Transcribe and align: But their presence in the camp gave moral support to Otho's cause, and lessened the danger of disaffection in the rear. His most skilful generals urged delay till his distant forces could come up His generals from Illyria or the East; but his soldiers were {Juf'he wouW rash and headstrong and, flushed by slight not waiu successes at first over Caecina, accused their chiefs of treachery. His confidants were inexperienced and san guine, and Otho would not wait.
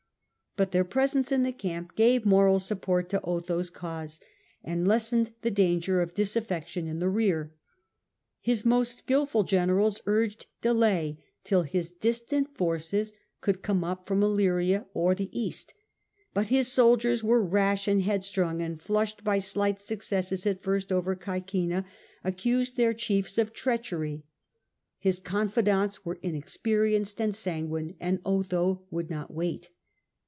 But 0.57 0.73
their 0.73 0.83
presence 0.83 1.31
in 1.31 1.43
the 1.43 1.53
camp 1.53 1.95
gave 1.95 2.25
moral 2.25 2.59
support 2.59 3.07
to 3.11 3.21
Otho's 3.23 3.69
cause, 3.69 4.19
and 4.65 4.85
lessened 4.85 5.31
the 5.43 5.49
danger 5.49 6.01
of 6.01 6.13
disaffection 6.13 6.89
in 6.89 6.99
the 6.99 7.07
rear. 7.07 7.53
His 8.41 8.65
most 8.65 8.97
skilful 8.97 9.43
generals 9.45 10.01
urged 10.05 10.47
delay 10.59 11.23
till 11.45 11.61
his 11.61 11.89
distant 11.89 12.49
forces 12.57 13.13
could 13.39 13.61
come 13.61 13.85
up 13.85 14.01
His 14.01 14.07
generals 14.07 14.07
from 14.07 14.23
Illyria 14.33 14.85
or 14.93 15.15
the 15.15 15.29
East; 15.31 15.73
but 16.33 16.47
his 16.47 16.67
soldiers 16.69 17.23
were 17.23 17.39
{Juf'he 17.41 17.47
wouW 17.47 17.53
rash 17.53 17.87
and 17.87 18.01
headstrong 18.03 18.61
and, 18.61 18.81
flushed 18.81 19.23
by 19.23 19.39
slight 19.39 19.75
not 19.75 19.79
waiu 19.79 19.87
successes 19.87 20.45
at 20.45 20.61
first 20.61 20.91
over 20.91 21.15
Caecina, 21.15 21.85
accused 22.25 22.75
their 22.75 22.93
chiefs 22.93 23.37
of 23.37 23.53
treachery. 23.53 24.25
His 24.99 25.17
confidants 25.21 26.03
were 26.03 26.19
inexperienced 26.21 27.21
and 27.21 27.33
san 27.33 27.69
guine, 27.69 27.95
and 28.01 28.19
Otho 28.25 28.81
would 28.91 29.09
not 29.09 29.33
wait. 29.33 29.69